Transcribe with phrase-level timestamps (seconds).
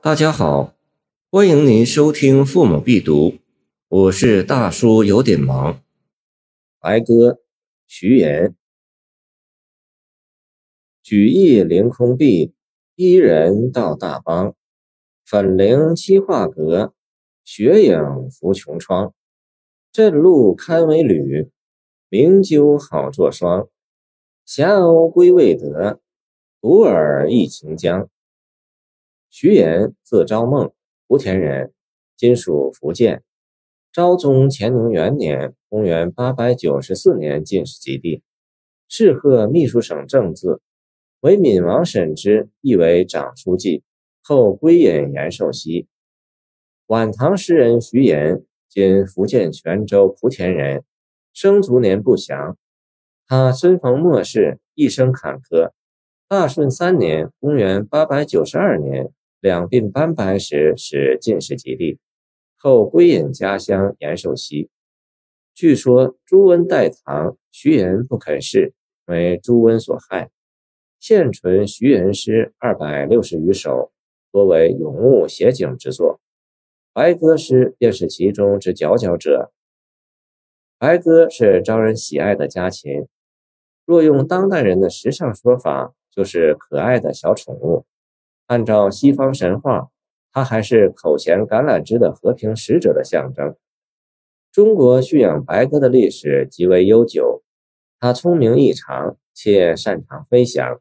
[0.00, 0.76] 大家好，
[1.28, 3.30] 欢迎您收听《父母必读》，
[3.88, 5.82] 我是大叔，有点忙。
[6.78, 7.40] 白鸽，
[7.88, 8.54] 徐言。
[11.02, 12.54] 举义凌空壁，
[12.94, 14.54] 一人到大邦。
[15.26, 16.94] 粉菱七画阁，
[17.42, 19.12] 雪影浮琼窗。
[19.90, 21.50] 镇路堪为履，
[22.08, 23.68] 名鸠好作霜。
[24.46, 25.98] 霞鸥归未得，
[26.60, 28.08] 独尔忆秦江。
[29.40, 30.72] 徐言，字昭梦，
[31.06, 31.72] 莆田人，
[32.16, 33.22] 今属福建。
[33.92, 38.20] 昭宗乾宁元年（公元894年）进士及第，
[38.88, 40.60] 侍贺秘书省正字，
[41.20, 43.84] 为闽王审之，亦为长书记。
[44.24, 45.86] 后归隐延寿溪。
[46.88, 50.82] 晚唐诗人徐言，今福建泉州莆田人，
[51.32, 52.56] 生卒年不详。
[53.28, 55.70] 他身逢末世，一生坎坷。
[56.26, 59.12] 大顺三年（公元892年）。
[59.40, 61.98] 两鬓斑白时，是进士及第，
[62.56, 64.68] 后归隐家乡延寿溪。
[65.54, 68.74] 据说朱温代唐，徐言不肯事，
[69.06, 70.30] 为朱温所害。
[70.98, 73.92] 现存徐言诗二百六十余首，
[74.32, 76.20] 多为咏物写景之作。
[76.92, 79.52] 白鸽诗便是其中之佼佼者。
[80.78, 83.06] 白鸽是招人喜爱的家禽，
[83.84, 87.86] 若用当代人的时尚说法，就是可爱的小宠物。
[88.48, 89.90] 按照西方神话，
[90.32, 93.54] 它还是口衔橄榄枝的和平使者的象征。
[94.50, 97.42] 中国驯养白鸽的历史极为悠久。
[98.00, 100.80] 它聪明异常，且擅长飞翔。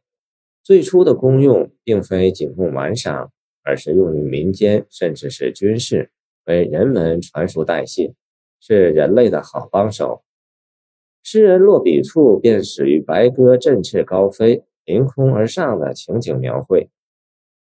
[0.64, 6.12] 最初的功用并非仅供玩赏，而是用于民间，甚至是军事，
[6.46, 8.14] 为人们传输带信，
[8.62, 10.24] 是人类的好帮手。
[11.22, 16.90] 诗人落笔处便始于白鸽振翅高飞、凌空而上的情景描绘。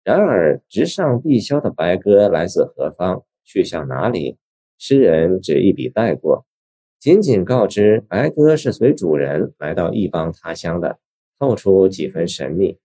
[0.04, 4.38] 然而，直上碧霄的白鸽来自何方，去向哪里？
[4.78, 6.45] 诗人只一笔带过，
[7.00, 11.00] 仅仅告知白鸽是随主人来到异邦他乡的，
[11.39, 12.77] 透出几分神秘。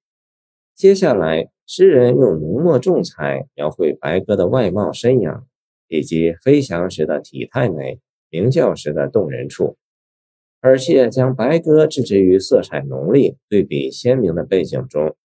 [0.77, 5.43] 接下来，诗人用浓墨重彩描绘白鸽的外貌身影，
[5.89, 7.99] 以及飞翔时的体态美，
[8.31, 9.77] 鸣叫时的动人处，
[10.61, 15.17] 而且将白鸽置之于色彩浓丽、对比鲜明的背景中。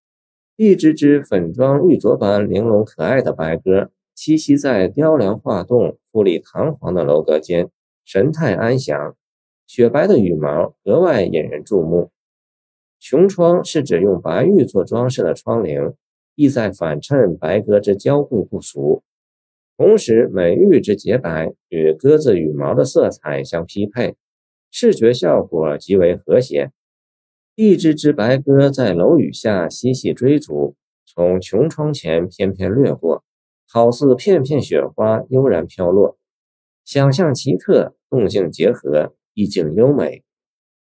[0.65, 7.69] 一只只粉妆玉琢般玲珑可爱的白鸽栖息在雕梁画栋、富丽堂皇的楼阁间，
[8.05, 9.13] 神态安详，
[9.67, 12.11] 雪白的羽毛格外引人注目。
[12.97, 15.95] 琼窗是指用白玉做装饰的窗棂，
[16.35, 19.03] 意在反衬白鸽之娇贵不俗。
[19.75, 24.15] 同时，美玉之洁白与鸽子羽毛的色彩相匹配，
[24.71, 26.71] 视觉效果极为和谐。
[27.55, 30.75] 一只只白鸽在楼宇下嬉戏追逐，
[31.05, 33.23] 从穹窗前翩翩掠过，
[33.67, 36.17] 好似片片雪花悠然飘落。
[36.83, 40.23] 想象奇特，动静结合，意境优美。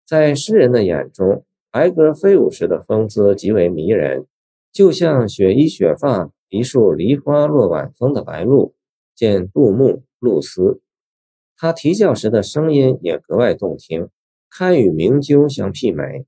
[0.05, 4.27] 在诗人的眼中，白鸽飞舞时的风姿极为迷人，
[4.71, 8.75] 就像雪衣雪发、一束梨花落晚风的白鹭，
[9.15, 10.81] 见杜牧、露丝。
[11.57, 14.09] 它啼叫时的声音也格外动听，
[14.51, 16.27] 堪与鸣鸠相媲美。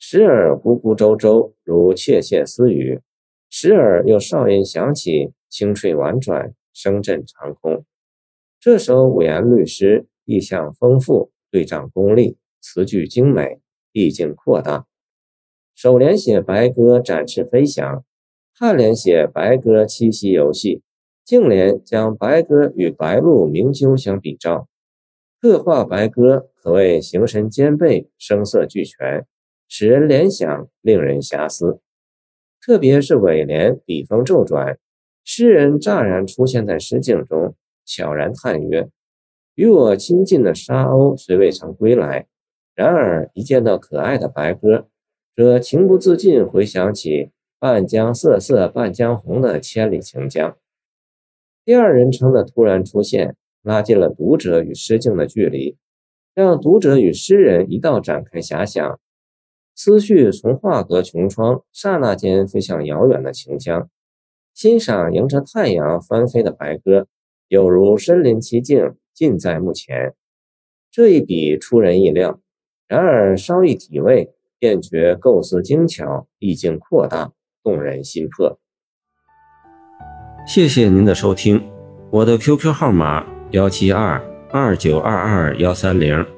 [0.00, 3.00] 时而咕咕周周，如窃窃私语；
[3.50, 7.84] 时而又哨音响起，清脆婉转，声震长空。
[8.60, 13.60] 这首五言律诗意象丰富，对仗功力，词句精美，
[13.92, 14.86] 意境扩大。
[15.74, 18.04] 首联写白鸽展翅飞翔，
[18.56, 20.82] 颔联写白鸽栖息游戏，
[21.24, 24.68] 颈联将白鸽与白鹭鸣鸠相比照，
[25.40, 29.26] 刻画白鸽可谓形神兼备，声色俱全。
[29.68, 31.80] 使人联想，令人遐思。
[32.60, 34.78] 特别是尾联笔锋骤转，
[35.24, 38.88] 诗人乍然出现在诗境中，悄然叹曰
[39.54, 42.26] ：“与我亲近的沙鸥虽未曾归来，
[42.74, 44.88] 然而一见到可爱的白鸽，
[45.36, 47.30] 则情不自禁回想起
[47.60, 50.56] ‘半江瑟瑟半江红’的千里情江。”
[51.64, 55.76] 第二人称的突然出现，拉近了读者与诗境的距离，
[56.34, 58.98] 让读者与诗人一道展开遐想。
[59.80, 63.88] 思绪从画阁穹窗刹那间飞向遥远的秦江，
[64.52, 67.06] 欣赏迎着太阳翻飞的白鸽，
[67.46, 70.14] 有如身临其境，近在目前。
[70.90, 72.40] 这一笔出人意料，
[72.88, 77.30] 然而稍一体味，便觉构思精巧，意境扩大，
[77.62, 78.58] 动人心魄。
[80.44, 81.62] 谢谢您的收听，
[82.10, 84.20] 我的 QQ 号码幺七二
[84.50, 86.37] 二九二二幺三零。